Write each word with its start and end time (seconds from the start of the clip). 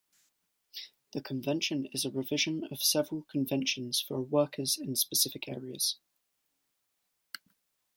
The 1.13 1.21
convention 1.21 1.85
is 1.91 2.05
a 2.05 2.09
revision 2.09 2.67
of 2.71 2.81
several 2.81 3.21
conventions 3.29 4.01
for 4.01 4.19
workers 4.19 4.75
in 4.79 4.95
specific 4.95 5.47
areas. 5.47 5.97